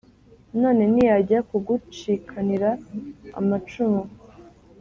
[0.61, 2.69] None ntiyajya kugucikanira
[3.39, 4.01] amacumu